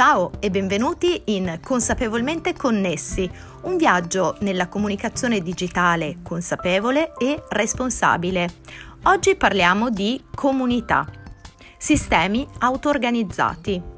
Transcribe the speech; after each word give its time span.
Ciao 0.00 0.30
e 0.40 0.48
benvenuti 0.48 1.24
in 1.26 1.58
Consapevolmente 1.62 2.54
Connessi, 2.54 3.30
un 3.64 3.76
viaggio 3.76 4.34
nella 4.40 4.66
comunicazione 4.66 5.42
digitale 5.42 6.20
consapevole 6.22 7.12
e 7.18 7.42
responsabile. 7.50 8.48
Oggi 9.02 9.36
parliamo 9.36 9.90
di 9.90 10.18
comunità, 10.34 11.06
sistemi 11.76 12.48
auto-organizzati. 12.60 13.89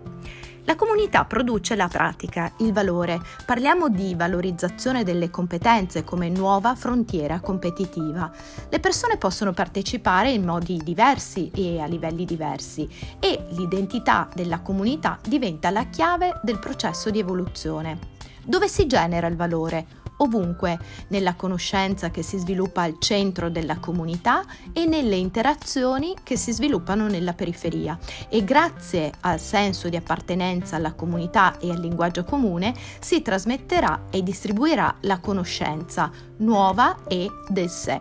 La 0.64 0.76
comunità 0.76 1.24
produce 1.24 1.74
la 1.74 1.88
pratica, 1.88 2.52
il 2.58 2.72
valore. 2.72 3.20
Parliamo 3.44 3.88
di 3.88 4.14
valorizzazione 4.14 5.02
delle 5.02 5.28
competenze 5.28 6.04
come 6.04 6.28
nuova 6.28 6.76
frontiera 6.76 7.40
competitiva. 7.40 8.30
Le 8.68 8.78
persone 8.78 9.16
possono 9.16 9.52
partecipare 9.52 10.30
in 10.30 10.44
modi 10.44 10.76
diversi 10.76 11.50
e 11.52 11.80
a 11.80 11.86
livelli 11.86 12.24
diversi 12.24 12.88
e 13.18 13.44
l'identità 13.50 14.28
della 14.32 14.60
comunità 14.60 15.18
diventa 15.26 15.70
la 15.70 15.86
chiave 15.86 16.38
del 16.42 16.60
processo 16.60 17.10
di 17.10 17.18
evoluzione. 17.18 17.98
Dove 18.44 18.68
si 18.68 18.86
genera 18.86 19.26
il 19.26 19.36
valore? 19.36 20.01
Ovunque, 20.22 20.78
nella 21.08 21.34
conoscenza 21.34 22.10
che 22.10 22.22
si 22.22 22.38
sviluppa 22.38 22.82
al 22.82 22.96
centro 22.98 23.50
della 23.50 23.78
comunità 23.78 24.44
e 24.72 24.86
nelle 24.86 25.16
interazioni 25.16 26.14
che 26.22 26.36
si 26.36 26.52
sviluppano 26.52 27.08
nella 27.08 27.32
periferia. 27.32 27.98
E 28.28 28.44
grazie 28.44 29.12
al 29.20 29.40
senso 29.40 29.88
di 29.88 29.96
appartenenza 29.96 30.76
alla 30.76 30.94
comunità 30.94 31.58
e 31.58 31.70
al 31.70 31.80
linguaggio 31.80 32.24
comune 32.24 32.74
si 33.00 33.22
trasmetterà 33.22 34.04
e 34.10 34.22
distribuirà 34.22 34.96
la 35.00 35.18
conoscenza 35.18 36.10
nuova 36.38 37.04
e 37.06 37.28
del 37.48 37.68
sé. 37.68 38.00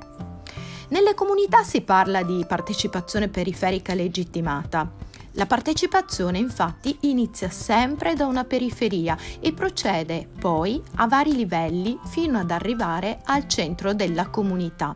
Nelle 0.90 1.14
comunità 1.14 1.64
si 1.64 1.82
parla 1.82 2.22
di 2.22 2.44
partecipazione 2.46 3.30
periferica 3.30 3.94
legittimata. 3.94 5.10
La 5.36 5.46
partecipazione 5.46 6.40
infatti 6.40 6.98
inizia 7.02 7.50
sempre 7.50 8.16
da 8.16 8.26
una 8.26 8.44
periferia 8.44 9.18
e 9.40 9.54
procede 9.54 10.28
poi 10.40 10.82
a 10.96 11.08
vari 11.08 11.36
livelli 11.36 11.98
fino 12.06 12.38
ad 12.38 12.52
arrivare 12.52 13.22
al 13.26 13.48
centro 13.48 13.94
della 13.94 14.28
comunità. 14.28 14.96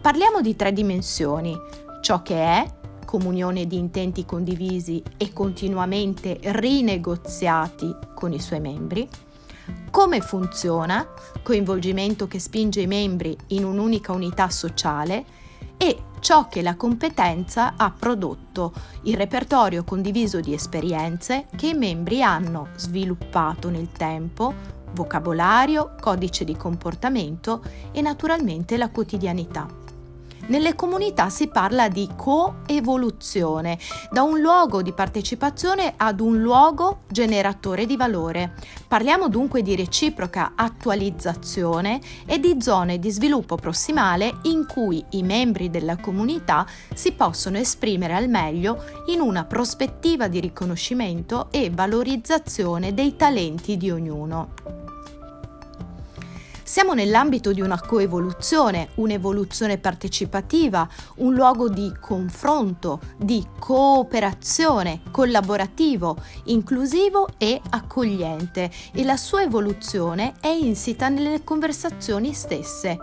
Parliamo 0.00 0.42
di 0.42 0.54
tre 0.54 0.72
dimensioni, 0.72 1.56
ciò 2.02 2.20
che 2.22 2.36
è, 2.36 2.74
comunione 3.06 3.66
di 3.66 3.78
intenti 3.78 4.24
condivisi 4.26 5.02
e 5.16 5.32
continuamente 5.32 6.38
rinegoziati 6.40 7.96
con 8.14 8.32
i 8.32 8.40
suoi 8.40 8.60
membri, 8.60 9.08
come 9.90 10.20
funziona, 10.20 11.06
coinvolgimento 11.42 12.28
che 12.28 12.38
spinge 12.38 12.82
i 12.82 12.86
membri 12.86 13.36
in 13.48 13.64
un'unica 13.64 14.12
unità 14.12 14.48
sociale. 14.50 15.24
E 15.76 16.02
ciò 16.20 16.46
che 16.48 16.62
la 16.62 16.76
competenza 16.76 17.74
ha 17.76 17.90
prodotto, 17.90 18.72
il 19.02 19.16
repertorio 19.16 19.82
condiviso 19.84 20.40
di 20.40 20.52
esperienze 20.52 21.46
che 21.56 21.68
i 21.68 21.74
membri 21.74 22.22
hanno 22.22 22.68
sviluppato 22.76 23.68
nel 23.68 23.90
tempo, 23.90 24.54
vocabolario, 24.92 25.94
codice 26.00 26.44
di 26.44 26.56
comportamento 26.56 27.62
e 27.92 28.00
naturalmente 28.00 28.76
la 28.76 28.90
quotidianità. 28.90 29.89
Nelle 30.46 30.74
comunità 30.74 31.30
si 31.30 31.46
parla 31.48 31.88
di 31.88 32.08
coevoluzione, 32.16 33.78
da 34.10 34.22
un 34.22 34.40
luogo 34.40 34.82
di 34.82 34.92
partecipazione 34.92 35.94
ad 35.96 36.20
un 36.20 36.40
luogo 36.40 37.02
generatore 37.08 37.86
di 37.86 37.96
valore. 37.96 38.54
Parliamo 38.88 39.28
dunque 39.28 39.62
di 39.62 39.76
reciproca 39.76 40.52
attualizzazione 40.56 42.00
e 42.26 42.40
di 42.40 42.56
zone 42.60 42.98
di 42.98 43.10
sviluppo 43.10 43.56
prossimale 43.56 44.38
in 44.42 44.66
cui 44.66 45.04
i 45.10 45.22
membri 45.22 45.70
della 45.70 45.96
comunità 45.96 46.66
si 46.94 47.12
possono 47.12 47.58
esprimere 47.58 48.14
al 48.14 48.28
meglio 48.28 48.82
in 49.06 49.20
una 49.20 49.44
prospettiva 49.44 50.26
di 50.26 50.40
riconoscimento 50.40 51.48
e 51.50 51.70
valorizzazione 51.70 52.92
dei 52.92 53.14
talenti 53.14 53.76
di 53.76 53.90
ognuno. 53.90 54.89
Siamo 56.70 56.94
nell'ambito 56.94 57.52
di 57.52 57.60
una 57.60 57.80
coevoluzione, 57.80 58.90
un'evoluzione 58.94 59.78
partecipativa, 59.78 60.88
un 61.16 61.34
luogo 61.34 61.68
di 61.68 61.92
confronto, 62.00 63.00
di 63.16 63.44
cooperazione, 63.58 65.00
collaborativo, 65.10 66.16
inclusivo 66.44 67.26
e 67.38 67.60
accogliente. 67.70 68.70
E 68.92 69.02
la 69.02 69.16
sua 69.16 69.42
evoluzione 69.42 70.34
è 70.40 70.46
insita 70.46 71.08
nelle 71.08 71.42
conversazioni 71.42 72.32
stesse. 72.32 72.96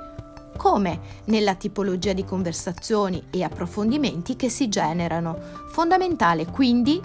Come? 0.55 0.99
Nella 1.25 1.55
tipologia 1.55 2.13
di 2.13 2.23
conversazioni 2.23 3.21
e 3.29 3.43
approfondimenti 3.43 4.37
che 4.37 4.47
si 4.47 4.69
generano. 4.69 5.37
Fondamentale 5.71 6.45
quindi 6.45 7.01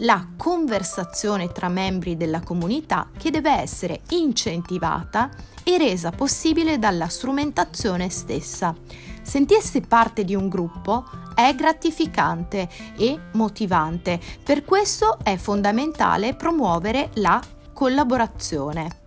la 0.00 0.26
conversazione 0.36 1.52
tra 1.52 1.68
membri 1.68 2.16
della 2.16 2.40
comunità 2.40 3.08
che 3.16 3.30
deve 3.30 3.50
essere 3.50 4.00
incentivata 4.10 5.30
e 5.62 5.78
resa 5.78 6.10
possibile 6.10 6.78
dalla 6.78 7.08
strumentazione 7.08 8.08
stessa. 8.08 8.74
Sentirsi 9.22 9.80
parte 9.82 10.24
di 10.24 10.34
un 10.34 10.48
gruppo 10.48 11.04
è 11.34 11.54
gratificante 11.54 12.68
e 12.96 13.18
motivante, 13.32 14.20
per 14.42 14.64
questo 14.64 15.18
è 15.22 15.36
fondamentale 15.36 16.34
promuovere 16.34 17.10
la 17.14 17.40
collaborazione. 17.72 18.98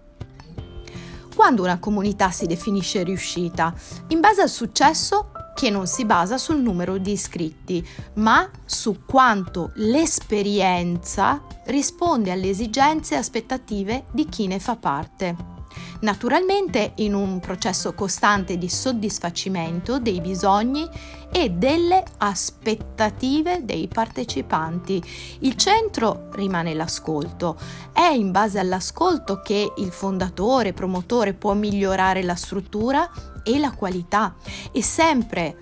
Quando 1.35 1.63
una 1.63 1.79
comunità 1.79 2.29
si 2.29 2.45
definisce 2.45 3.03
riuscita? 3.03 3.73
In 4.09 4.19
base 4.19 4.41
al 4.41 4.49
successo 4.49 5.31
che 5.53 5.69
non 5.69 5.87
si 5.87 6.05
basa 6.05 6.37
sul 6.37 6.61
numero 6.61 6.97
di 6.97 7.11
iscritti, 7.11 7.85
ma 8.15 8.49
su 8.65 9.05
quanto 9.05 9.71
l'esperienza 9.75 11.41
risponde 11.65 12.31
alle 12.31 12.49
esigenze 12.49 13.15
e 13.15 13.17
aspettative 13.17 14.05
di 14.11 14.25
chi 14.27 14.47
ne 14.47 14.59
fa 14.59 14.75
parte 14.75 15.52
naturalmente 16.01 16.93
in 16.95 17.13
un 17.13 17.39
processo 17.39 17.93
costante 17.93 18.57
di 18.57 18.69
soddisfacimento 18.69 19.99
dei 19.99 20.21
bisogni 20.21 20.89
e 21.31 21.49
delle 21.49 22.03
aspettative 22.17 23.65
dei 23.65 23.87
partecipanti. 23.87 25.03
Il 25.39 25.55
centro 25.55 26.29
rimane 26.33 26.73
l'ascolto. 26.73 27.57
È 27.91 28.07
in 28.07 28.31
base 28.31 28.59
all'ascolto 28.59 29.41
che 29.41 29.73
il 29.77 29.91
fondatore, 29.91 30.73
promotore 30.73 31.33
può 31.33 31.53
migliorare 31.53 32.23
la 32.23 32.35
struttura 32.35 33.09
e 33.43 33.59
la 33.59 33.71
qualità 33.71 34.35
e 34.71 34.81
sempre 34.81 35.57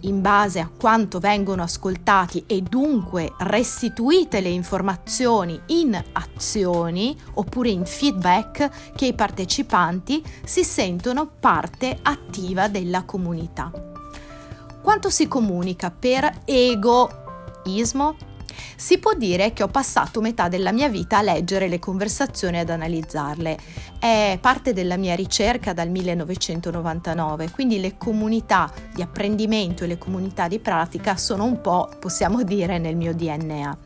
in 0.00 0.20
base 0.20 0.60
a 0.60 0.68
quanto 0.68 1.18
vengono 1.18 1.62
ascoltati 1.62 2.44
e 2.46 2.62
dunque 2.62 3.32
restituite 3.38 4.40
le 4.40 4.48
informazioni 4.48 5.60
in 5.66 6.00
azioni 6.12 7.16
oppure 7.34 7.70
in 7.70 7.84
feedback 7.84 8.94
che 8.94 9.06
i 9.06 9.14
partecipanti 9.14 10.22
si 10.44 10.64
sentono 10.64 11.26
parte 11.26 11.98
attiva 12.02 12.68
della 12.68 13.04
comunità. 13.04 13.70
Quanto 14.82 15.10
si 15.10 15.26
comunica 15.26 15.90
per 15.90 16.42
egoismo? 16.44 18.16
Si 18.76 18.98
può 18.98 19.14
dire 19.14 19.52
che 19.52 19.62
ho 19.62 19.68
passato 19.68 20.20
metà 20.20 20.48
della 20.48 20.72
mia 20.72 20.88
vita 20.88 21.18
a 21.18 21.22
leggere 21.22 21.68
le 21.68 21.78
conversazioni 21.78 22.56
e 22.56 22.60
ad 22.60 22.70
analizzarle. 22.70 23.58
È 23.98 24.38
parte 24.40 24.72
della 24.72 24.96
mia 24.96 25.14
ricerca 25.14 25.72
dal 25.72 25.88
1999, 25.88 27.50
quindi 27.50 27.80
le 27.80 27.96
comunità 27.96 28.70
di 28.94 29.02
apprendimento 29.02 29.84
e 29.84 29.86
le 29.86 29.98
comunità 29.98 30.48
di 30.48 30.58
pratica 30.58 31.16
sono 31.16 31.44
un 31.44 31.60
po', 31.60 31.88
possiamo 31.98 32.42
dire, 32.42 32.78
nel 32.78 32.96
mio 32.96 33.14
DNA. 33.14 33.76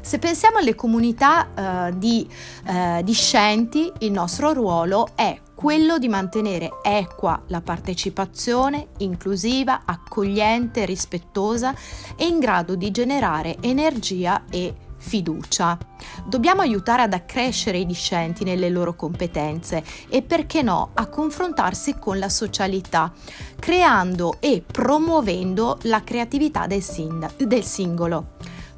Se 0.00 0.18
pensiamo 0.18 0.58
alle 0.58 0.74
comunità 0.74 1.88
uh, 1.88 1.96
di 1.96 2.28
uh, 2.66 3.02
discenti, 3.02 3.90
il 4.00 4.12
nostro 4.12 4.52
ruolo 4.52 5.08
è 5.14 5.38
quello 5.60 5.98
di 5.98 6.08
mantenere 6.08 6.78
equa 6.80 7.42
la 7.48 7.60
partecipazione, 7.60 8.88
inclusiva, 9.00 9.82
accogliente, 9.84 10.86
rispettosa 10.86 11.74
e 12.16 12.24
in 12.24 12.38
grado 12.38 12.76
di 12.76 12.90
generare 12.90 13.58
energia 13.60 14.44
e 14.48 14.74
fiducia. 14.96 15.76
Dobbiamo 16.24 16.62
aiutare 16.62 17.02
ad 17.02 17.12
accrescere 17.12 17.76
i 17.76 17.84
discenti 17.84 18.42
nelle 18.42 18.70
loro 18.70 18.96
competenze 18.96 19.84
e 20.08 20.22
perché 20.22 20.62
no 20.62 20.92
a 20.94 21.08
confrontarsi 21.08 21.98
con 21.98 22.18
la 22.18 22.30
socialità, 22.30 23.12
creando 23.58 24.36
e 24.40 24.64
promuovendo 24.66 25.76
la 25.82 26.02
creatività 26.02 26.66
del, 26.66 26.82
sind- 26.82 27.36
del 27.36 27.64
singolo. 27.64 28.28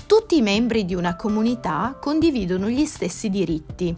Tutti 0.04 0.36
i 0.36 0.42
membri 0.42 0.84
di 0.84 0.96
una 0.96 1.14
comunità 1.14 1.96
condividono 2.00 2.68
gli 2.68 2.86
stessi 2.86 3.30
diritti, 3.30 3.96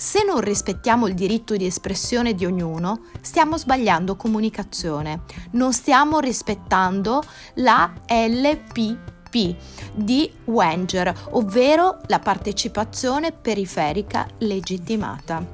se 0.00 0.24
non 0.24 0.40
rispettiamo 0.40 1.06
il 1.08 1.14
diritto 1.14 1.54
di 1.56 1.66
espressione 1.66 2.32
di 2.32 2.46
ognuno, 2.46 3.02
stiamo 3.20 3.58
sbagliando 3.58 4.16
comunicazione, 4.16 5.24
non 5.50 5.74
stiamo 5.74 6.20
rispettando 6.20 7.22
la 7.56 7.92
LPP 8.08 9.56
di 9.92 10.32
Wenger, 10.46 11.26
ovvero 11.32 11.98
la 12.06 12.18
partecipazione 12.18 13.32
periferica 13.32 14.26
legittimata. 14.38 15.46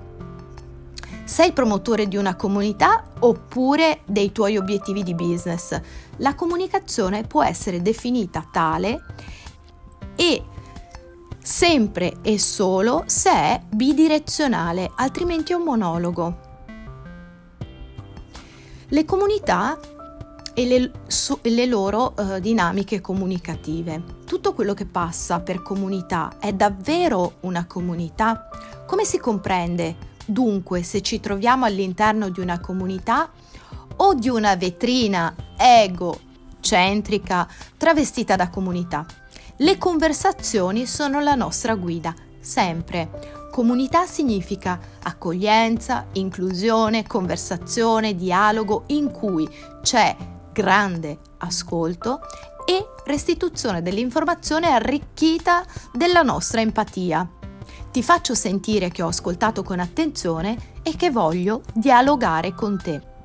Sei 1.24 1.50
promotore 1.50 2.06
di 2.06 2.16
una 2.16 2.36
comunità 2.36 3.02
oppure 3.18 4.02
dei 4.06 4.30
tuoi 4.30 4.56
obiettivi 4.56 5.02
di 5.02 5.16
business. 5.16 5.76
La 6.18 6.36
comunicazione 6.36 7.24
può 7.24 7.42
essere 7.42 7.82
definita 7.82 8.46
tale 8.48 9.02
e 10.14 10.44
sempre 11.46 12.16
e 12.22 12.40
solo 12.40 13.04
se 13.06 13.30
è 13.30 13.62
bidirezionale, 13.70 14.90
altrimenti 14.96 15.52
è 15.52 15.54
un 15.54 15.62
monologo. 15.62 16.40
Le 18.88 19.04
comunità 19.04 19.78
e 20.54 20.66
le, 20.66 20.90
so, 21.06 21.38
le 21.42 21.66
loro 21.66 22.14
uh, 22.16 22.40
dinamiche 22.40 23.00
comunicative. 23.00 24.02
Tutto 24.24 24.54
quello 24.54 24.74
che 24.74 24.86
passa 24.86 25.38
per 25.38 25.62
comunità 25.62 26.32
è 26.40 26.52
davvero 26.52 27.34
una 27.42 27.64
comunità? 27.66 28.48
Come 28.84 29.04
si 29.04 29.18
comprende 29.18 30.14
dunque 30.26 30.82
se 30.82 31.00
ci 31.00 31.20
troviamo 31.20 31.64
all'interno 31.64 32.28
di 32.28 32.40
una 32.40 32.58
comunità 32.58 33.30
o 33.98 34.14
di 34.14 34.28
una 34.28 34.56
vetrina 34.56 35.32
egocentrica 35.56 37.46
travestita 37.76 38.34
da 38.34 38.50
comunità? 38.50 39.06
Le 39.58 39.78
conversazioni 39.78 40.84
sono 40.84 41.20
la 41.20 41.34
nostra 41.34 41.76
guida, 41.76 42.14
sempre. 42.38 43.48
Comunità 43.50 44.04
significa 44.04 44.78
accoglienza, 45.02 46.08
inclusione, 46.12 47.06
conversazione, 47.06 48.14
dialogo 48.14 48.84
in 48.88 49.10
cui 49.10 49.48
c'è 49.80 50.14
grande 50.52 51.18
ascolto 51.38 52.20
e 52.66 52.86
restituzione 53.06 53.80
dell'informazione 53.80 54.68
arricchita 54.68 55.64
della 55.90 56.20
nostra 56.20 56.60
empatia. 56.60 57.26
Ti 57.90 58.02
faccio 58.02 58.34
sentire 58.34 58.90
che 58.90 59.00
ho 59.00 59.08
ascoltato 59.08 59.62
con 59.62 59.80
attenzione 59.80 60.74
e 60.82 60.96
che 60.96 61.10
voglio 61.10 61.62
dialogare 61.72 62.52
con 62.52 62.78
te. 62.78 63.15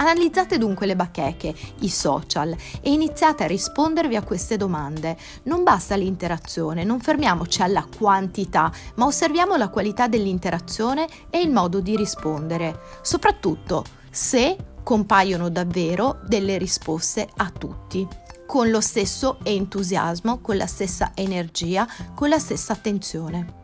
Analizzate 0.00 0.56
dunque 0.56 0.86
le 0.86 0.96
bacheche, 0.96 1.54
i 1.80 1.90
social 1.90 2.56
e 2.80 2.90
iniziate 2.90 3.44
a 3.44 3.46
rispondervi 3.46 4.16
a 4.16 4.22
queste 4.22 4.56
domande. 4.56 5.14
Non 5.42 5.62
basta 5.62 5.94
l'interazione, 5.94 6.84
non 6.84 7.00
fermiamoci 7.00 7.60
alla 7.60 7.86
quantità, 7.98 8.72
ma 8.94 9.04
osserviamo 9.04 9.56
la 9.56 9.68
qualità 9.68 10.08
dell'interazione 10.08 11.06
e 11.28 11.40
il 11.40 11.50
modo 11.50 11.80
di 11.80 11.96
rispondere. 11.96 12.80
Soprattutto 13.02 13.84
se 14.10 14.56
compaiono 14.82 15.50
davvero 15.50 16.20
delle 16.26 16.56
risposte 16.56 17.28
a 17.36 17.50
tutti 17.50 18.08
con 18.46 18.70
lo 18.70 18.80
stesso 18.80 19.38
entusiasmo, 19.44 20.40
con 20.40 20.56
la 20.56 20.66
stessa 20.66 21.12
energia, 21.14 21.86
con 22.14 22.30
la 22.30 22.38
stessa 22.38 22.72
attenzione. 22.72 23.59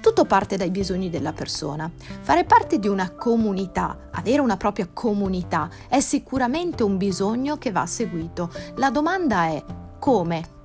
Tutto 0.00 0.24
parte 0.24 0.56
dai 0.56 0.70
bisogni 0.70 1.10
della 1.10 1.32
persona. 1.32 1.90
Fare 2.20 2.44
parte 2.44 2.78
di 2.78 2.88
una 2.88 3.10
comunità, 3.10 4.08
avere 4.12 4.40
una 4.40 4.56
propria 4.56 4.88
comunità, 4.92 5.68
è 5.88 6.00
sicuramente 6.00 6.82
un 6.82 6.96
bisogno 6.96 7.56
che 7.56 7.72
va 7.72 7.86
seguito. 7.86 8.50
La 8.76 8.90
domanda 8.90 9.46
è 9.46 9.64
come? 9.98 10.62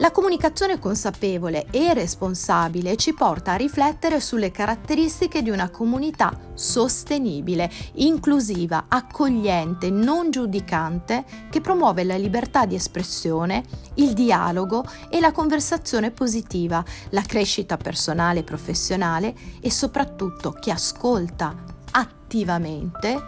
La 0.00 0.12
comunicazione 0.12 0.78
consapevole 0.78 1.66
e 1.72 1.92
responsabile 1.92 2.94
ci 2.94 3.14
porta 3.14 3.52
a 3.52 3.56
riflettere 3.56 4.20
sulle 4.20 4.52
caratteristiche 4.52 5.42
di 5.42 5.50
una 5.50 5.70
comunità 5.70 6.38
sostenibile, 6.54 7.68
inclusiva, 7.94 8.84
accogliente, 8.86 9.90
non 9.90 10.30
giudicante, 10.30 11.24
che 11.50 11.60
promuove 11.60 12.04
la 12.04 12.16
libertà 12.16 12.64
di 12.64 12.76
espressione, 12.76 13.64
il 13.94 14.12
dialogo 14.12 14.84
e 15.10 15.18
la 15.18 15.32
conversazione 15.32 16.12
positiva, 16.12 16.84
la 17.10 17.22
crescita 17.22 17.76
personale 17.76 18.40
e 18.40 18.44
professionale 18.44 19.34
e 19.60 19.68
soprattutto 19.68 20.52
che 20.52 20.70
ascolta 20.70 21.56
attivamente, 21.90 23.20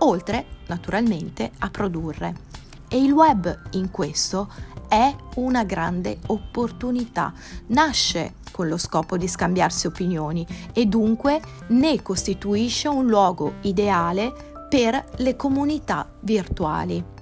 oltre 0.00 0.44
naturalmente 0.66 1.50
a 1.60 1.70
produrre. 1.70 2.48
E 2.92 3.00
il 3.00 3.12
web 3.12 3.68
in 3.74 3.92
questo 3.92 4.52
è 4.90 5.14
una 5.36 5.62
grande 5.62 6.18
opportunità. 6.26 7.32
Nasce 7.68 8.34
con 8.50 8.66
lo 8.66 8.76
scopo 8.76 9.16
di 9.16 9.28
scambiarsi 9.28 9.86
opinioni 9.86 10.44
e 10.72 10.86
dunque 10.86 11.40
ne 11.68 12.02
costituisce 12.02 12.88
un 12.88 13.06
luogo 13.06 13.54
ideale 13.62 14.32
per 14.68 15.02
le 15.18 15.36
comunità 15.36 16.10
virtuali. 16.20 17.18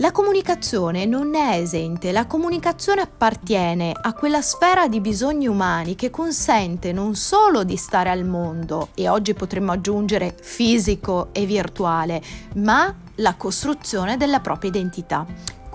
La 0.00 0.12
comunicazione 0.12 1.06
non 1.06 1.34
è 1.34 1.58
esente, 1.58 2.12
la 2.12 2.26
comunicazione 2.26 3.00
appartiene 3.00 3.92
a 4.00 4.12
quella 4.12 4.40
sfera 4.42 4.86
di 4.86 5.00
bisogni 5.00 5.48
umani 5.48 5.96
che 5.96 6.08
consente 6.08 6.92
non 6.92 7.16
solo 7.16 7.64
di 7.64 7.76
stare 7.76 8.08
al 8.08 8.24
mondo, 8.24 8.90
e 8.94 9.08
oggi 9.08 9.34
potremmo 9.34 9.72
aggiungere 9.72 10.36
fisico 10.40 11.30
e 11.32 11.46
virtuale, 11.46 12.22
ma 12.54 12.94
la 13.16 13.34
costruzione 13.34 14.16
della 14.16 14.38
propria 14.38 14.70
identità. 14.70 15.26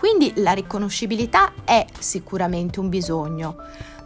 Quindi 0.04 0.34
la 0.42 0.52
riconoscibilità 0.52 1.54
è 1.64 1.86
sicuramente 1.98 2.82
un 2.82 2.90
bisogno, 2.90 3.56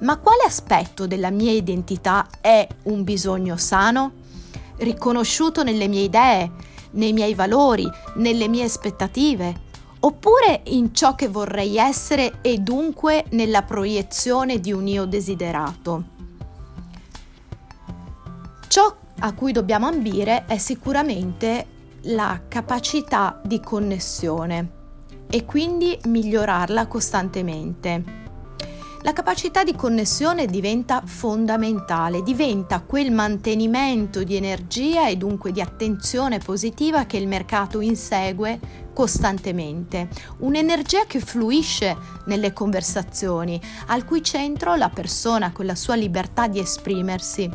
ma 0.01 0.17
quale 0.17 0.43
aspetto 0.45 1.07
della 1.07 1.31
mia 1.31 1.51
identità 1.51 2.27
è 2.39 2.67
un 2.83 3.03
bisogno 3.03 3.57
sano? 3.57 4.11
Riconosciuto 4.75 5.63
nelle 5.63 5.87
mie 5.87 6.03
idee, 6.03 6.51
nei 6.91 7.13
miei 7.13 7.33
valori, 7.33 7.89
nelle 8.17 8.47
mie 8.47 8.65
aspettative? 8.65 9.61
Oppure 10.01 10.61
in 10.65 10.93
ciò 10.93 11.15
che 11.15 11.29
vorrei 11.29 11.77
essere 11.77 12.41
e 12.41 12.59
dunque 12.59 13.25
nella 13.31 13.63
proiezione 13.63 14.59
di 14.59 14.71
un 14.71 14.85
io 14.85 15.05
desiderato? 15.05 16.03
Ciò 18.67 18.95
a 19.17 19.33
cui 19.33 19.51
dobbiamo 19.51 19.87
ambire 19.87 20.45
è 20.45 20.59
sicuramente 20.59 21.65
la 22.01 22.39
capacità 22.47 23.41
di 23.43 23.59
connessione 23.59 24.76
e 25.29 25.45
quindi 25.45 25.97
migliorarla 26.05 26.87
costantemente. 26.87 28.25
La 29.01 29.13
capacità 29.13 29.63
di 29.63 29.75
connessione 29.75 30.47
diventa 30.47 31.01
fondamentale, 31.05 32.23
diventa 32.23 32.81
quel 32.81 33.11
mantenimento 33.11 34.23
di 34.23 34.35
energia 34.35 35.07
e 35.07 35.15
dunque 35.15 35.51
di 35.51 35.61
attenzione 35.61 36.39
positiva 36.39 37.05
che 37.05 37.17
il 37.17 37.27
mercato 37.27 37.79
insegue 37.79 38.59
costantemente. 38.93 40.09
Un'energia 40.39 41.05
che 41.05 41.19
fluisce 41.19 41.95
nelle 42.25 42.51
conversazioni, 42.51 43.61
al 43.85 44.03
cui 44.03 44.23
centro 44.23 44.75
la 44.75 44.89
persona 44.89 45.51
con 45.51 45.65
la 45.65 45.75
sua 45.75 45.95
libertà 45.95 46.47
di 46.47 46.59
esprimersi. 46.59 47.49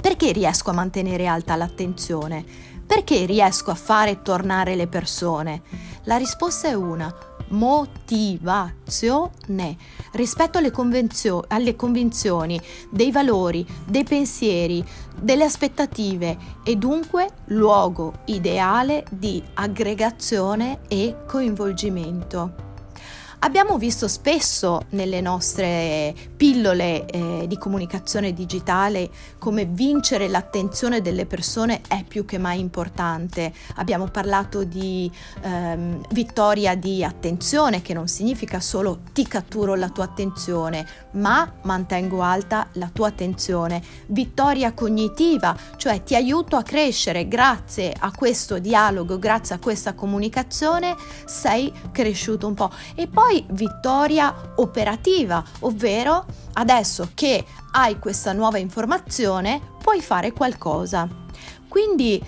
Perché 0.00 0.30
riesco 0.30 0.70
a 0.70 0.74
mantenere 0.74 1.26
alta 1.26 1.56
l'attenzione? 1.56 2.44
Perché 2.86 3.24
riesco 3.24 3.72
a 3.72 3.74
fare 3.74 4.22
tornare 4.22 4.76
le 4.76 4.86
persone? 4.86 5.62
La 6.06 6.16
risposta 6.16 6.68
è 6.68 6.72
una, 6.72 7.14
motivazione 7.48 9.76
rispetto 10.12 10.58
alle, 10.58 10.70
convenzio- 10.70 11.42
alle 11.48 11.74
convinzioni, 11.74 12.60
dei 12.90 13.10
valori, 13.10 13.66
dei 13.84 14.04
pensieri, 14.04 14.84
delle 15.20 15.42
aspettative 15.44 16.38
e 16.64 16.76
dunque 16.76 17.28
luogo 17.46 18.20
ideale 18.26 19.04
di 19.10 19.42
aggregazione 19.54 20.82
e 20.86 21.16
coinvolgimento. 21.26 22.75
Abbiamo 23.40 23.76
visto 23.76 24.08
spesso 24.08 24.86
nelle 24.90 25.20
nostre 25.20 26.14
pillole 26.36 27.04
eh, 27.06 27.44
di 27.46 27.58
comunicazione 27.58 28.32
digitale 28.32 29.10
come 29.38 29.66
vincere 29.66 30.26
l'attenzione 30.26 31.02
delle 31.02 31.26
persone 31.26 31.82
è 31.86 32.02
più 32.02 32.24
che 32.24 32.38
mai 32.38 32.58
importante. 32.58 33.52
Abbiamo 33.76 34.06
parlato 34.08 34.64
di 34.64 35.10
ehm, 35.42 36.06
vittoria 36.10 36.74
di 36.74 37.04
attenzione 37.04 37.82
che 37.82 37.92
non 37.92 38.08
significa 38.08 38.58
solo 38.58 39.00
ti 39.12 39.26
catturo 39.26 39.74
la 39.74 39.90
tua 39.90 40.04
attenzione, 40.04 40.86
ma 41.12 41.52
mantengo 41.62 42.22
alta 42.22 42.68
la 42.72 42.90
tua 42.92 43.08
attenzione. 43.08 43.82
Vittoria 44.06 44.72
cognitiva, 44.72 45.54
cioè 45.76 46.02
ti 46.02 46.14
aiuto 46.14 46.56
a 46.56 46.62
crescere 46.62 47.28
grazie 47.28 47.94
a 47.96 48.10
questo 48.10 48.58
dialogo, 48.58 49.18
grazie 49.18 49.54
a 49.54 49.58
questa 49.58 49.92
comunicazione, 49.92 50.96
sei 51.26 51.72
cresciuto 51.92 52.46
un 52.46 52.54
po'. 52.54 52.70
E 52.94 53.06
poi 53.06 53.25
poi 53.26 53.44
vittoria 53.50 54.52
operativa, 54.56 55.42
ovvero 55.60 56.26
adesso 56.52 57.10
che 57.12 57.44
hai 57.72 57.98
questa 57.98 58.32
nuova 58.32 58.58
informazione 58.58 59.60
puoi 59.82 60.00
fare 60.00 60.30
qualcosa. 60.30 61.08
Quindi 61.66 62.24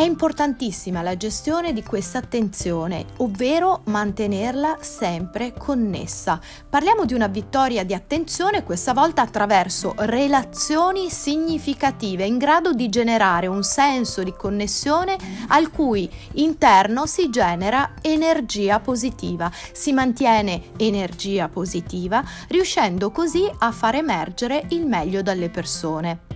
è 0.00 0.04
importantissima 0.04 1.02
la 1.02 1.14
gestione 1.14 1.74
di 1.74 1.82
questa 1.82 2.16
attenzione, 2.16 3.04
ovvero 3.18 3.82
mantenerla 3.84 4.78
sempre 4.80 5.52
connessa. 5.52 6.40
Parliamo 6.70 7.04
di 7.04 7.12
una 7.12 7.26
vittoria 7.26 7.84
di 7.84 7.92
attenzione 7.92 8.64
questa 8.64 8.94
volta 8.94 9.20
attraverso 9.20 9.92
relazioni 9.98 11.10
significative 11.10 12.24
in 12.24 12.38
grado 12.38 12.72
di 12.72 12.88
generare 12.88 13.46
un 13.46 13.62
senso 13.62 14.22
di 14.22 14.32
connessione 14.32 15.18
al 15.48 15.70
cui 15.70 16.10
interno 16.32 17.04
si 17.04 17.28
genera 17.28 17.92
energia 18.00 18.80
positiva, 18.80 19.52
si 19.72 19.92
mantiene 19.92 20.70
energia 20.78 21.50
positiva, 21.50 22.24
riuscendo 22.48 23.10
così 23.10 23.46
a 23.58 23.70
far 23.70 23.96
emergere 23.96 24.64
il 24.70 24.86
meglio 24.86 25.20
dalle 25.20 25.50
persone. 25.50 26.29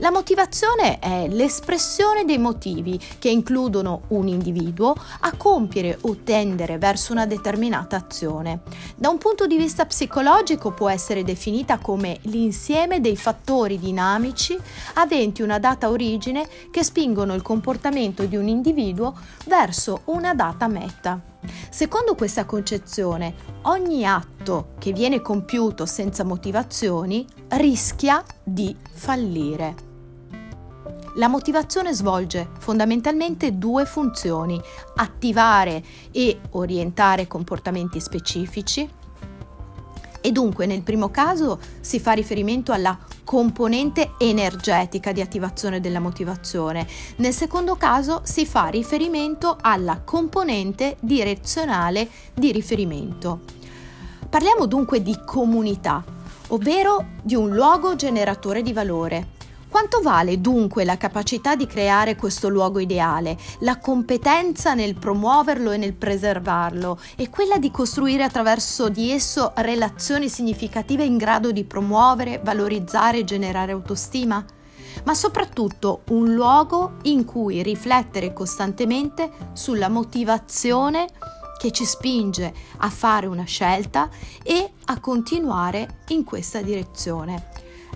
La 0.00 0.10
motivazione 0.10 0.98
è 0.98 1.28
l'espressione 1.28 2.24
dei 2.24 2.38
motivi 2.38 2.98
che 3.18 3.28
includono 3.28 4.04
un 4.08 4.28
individuo 4.28 4.94
a 5.20 5.36
compiere 5.36 5.98
o 6.00 6.16
tendere 6.24 6.78
verso 6.78 7.12
una 7.12 7.26
determinata 7.26 7.96
azione. 7.96 8.62
Da 8.96 9.10
un 9.10 9.18
punto 9.18 9.46
di 9.46 9.58
vista 9.58 9.84
psicologico 9.84 10.72
può 10.72 10.88
essere 10.88 11.22
definita 11.22 11.76
come 11.76 12.18
l'insieme 12.22 13.02
dei 13.02 13.14
fattori 13.14 13.78
dinamici 13.78 14.58
aventi 14.94 15.42
una 15.42 15.58
data 15.58 15.90
origine 15.90 16.48
che 16.70 16.82
spingono 16.82 17.34
il 17.34 17.42
comportamento 17.42 18.24
di 18.24 18.36
un 18.36 18.48
individuo 18.48 19.14
verso 19.44 20.00
una 20.06 20.32
data 20.32 20.66
meta. 20.66 21.20
Secondo 21.68 22.14
questa 22.14 22.46
concezione, 22.46 23.34
ogni 23.64 24.06
atto 24.06 24.70
che 24.78 24.92
viene 24.92 25.20
compiuto 25.20 25.84
senza 25.84 26.24
motivazioni 26.24 27.26
rischia 27.48 28.24
di 28.42 28.74
fallire. 28.90 29.89
La 31.20 31.28
motivazione 31.28 31.92
svolge 31.92 32.48
fondamentalmente 32.60 33.58
due 33.58 33.84
funzioni, 33.84 34.58
attivare 34.96 35.84
e 36.12 36.40
orientare 36.52 37.26
comportamenti 37.26 38.00
specifici. 38.00 38.88
E 40.22 40.32
dunque 40.32 40.64
nel 40.64 40.80
primo 40.80 41.10
caso 41.10 41.60
si 41.80 42.00
fa 42.00 42.12
riferimento 42.12 42.72
alla 42.72 42.98
componente 43.22 44.12
energetica 44.18 45.12
di 45.12 45.20
attivazione 45.20 45.78
della 45.78 46.00
motivazione, 46.00 46.86
nel 47.16 47.34
secondo 47.34 47.76
caso 47.76 48.22
si 48.24 48.46
fa 48.46 48.68
riferimento 48.68 49.58
alla 49.60 50.00
componente 50.00 50.96
direzionale 51.00 52.08
di 52.32 52.50
riferimento. 52.50 53.40
Parliamo 54.26 54.64
dunque 54.64 55.02
di 55.02 55.20
comunità, 55.26 56.02
ovvero 56.48 57.08
di 57.22 57.34
un 57.34 57.50
luogo 57.50 57.94
generatore 57.94 58.62
di 58.62 58.72
valore 58.72 59.38
quanto 59.70 60.00
vale 60.02 60.40
dunque 60.40 60.84
la 60.84 60.96
capacità 60.96 61.54
di 61.54 61.66
creare 61.66 62.16
questo 62.16 62.48
luogo 62.48 62.80
ideale, 62.80 63.38
la 63.60 63.78
competenza 63.78 64.74
nel 64.74 64.96
promuoverlo 64.96 65.70
e 65.70 65.76
nel 65.76 65.94
preservarlo 65.94 66.98
e 67.16 67.30
quella 67.30 67.56
di 67.56 67.70
costruire 67.70 68.24
attraverso 68.24 68.88
di 68.88 69.10
esso 69.10 69.52
relazioni 69.56 70.28
significative 70.28 71.04
in 71.04 71.16
grado 71.16 71.52
di 71.52 71.64
promuovere, 71.64 72.40
valorizzare 72.42 73.18
e 73.18 73.24
generare 73.24 73.72
autostima? 73.72 74.44
ma 75.04 75.14
soprattutto 75.14 76.02
un 76.08 76.34
luogo 76.34 76.96
in 77.02 77.24
cui 77.24 77.62
riflettere 77.62 78.32
costantemente 78.32 79.30
sulla 79.52 79.88
motivazione 79.88 81.06
che 81.58 81.70
ci 81.70 81.84
spinge 81.84 82.52
a 82.78 82.90
fare 82.90 83.26
una 83.26 83.44
scelta 83.44 84.08
e 84.42 84.72
a 84.86 84.98
continuare 84.98 86.00
in 86.08 86.24
questa 86.24 86.60
direzione. 86.62 87.49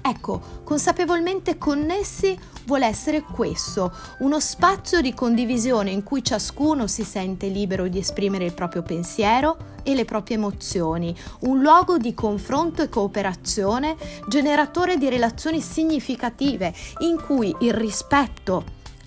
Ecco, 0.07 0.39
consapevolmente 0.65 1.57
connessi 1.57 2.39
vuole 2.67 2.85
essere 2.85 3.23
questo, 3.23 3.91
uno 4.19 4.39
spazio 4.39 5.01
di 5.01 5.15
condivisione 5.15 5.93
in 5.93 6.03
cui 6.03 6.23
ciascuno 6.23 6.87
si 6.87 7.05
sente 7.05 7.47
libero 7.47 7.89
di 7.89 8.01
esprimere 8.01 8.45
il 8.45 8.53
proprio 8.53 8.83
pensiero 8.83 9.57
e 9.83 9.95
le 9.95 10.05
proprie 10.05 10.37
emozioni, 10.37 11.17
un 11.41 11.63
luogo 11.63 11.97
di 11.97 12.13
confronto 12.13 12.83
e 12.83 12.91
cooperazione, 12.91 13.97
generatore 14.29 14.99
di 14.99 15.09
relazioni 15.09 15.63
significative 15.63 16.75
in 16.99 17.19
cui 17.19 17.57
il 17.61 17.73
rispetto, 17.73 18.63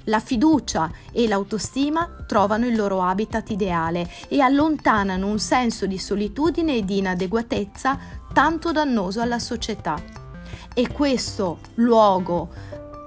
la 0.05 0.19
fiducia 0.19 0.89
e 1.11 1.27
l'autostima 1.27 2.09
trovano 2.25 2.65
il 2.65 2.75
loro 2.75 3.03
habitat 3.03 3.51
ideale 3.51 4.09
e 4.29 4.41
allontanano 4.41 5.27
un 5.27 5.37
senso 5.37 5.85
di 5.85 5.99
solitudine 5.99 6.77
e 6.77 6.83
di 6.83 6.97
inadeguatezza 6.97 7.99
tanto 8.33 8.71
dannoso 8.71 9.21
alla 9.21 9.37
società 9.37 10.25
e 10.73 10.91
questo 10.91 11.59
luogo 11.75 12.49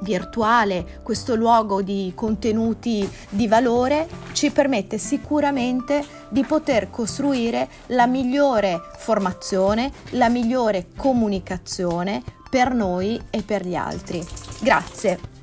virtuale, 0.02 1.00
questo 1.02 1.34
luogo 1.34 1.82
di 1.82 2.12
contenuti 2.14 3.08
di 3.28 3.46
valore 3.46 4.08
ci 4.32 4.50
permette 4.50 4.98
sicuramente 4.98 6.04
di 6.28 6.44
poter 6.44 6.90
costruire 6.90 7.68
la 7.86 8.06
migliore 8.06 8.80
formazione, 8.96 9.92
la 10.10 10.28
migliore 10.28 10.86
comunicazione 10.96 12.22
per 12.48 12.72
noi 12.72 13.20
e 13.30 13.42
per 13.42 13.66
gli 13.66 13.74
altri. 13.74 14.24
Grazie. 14.60 15.39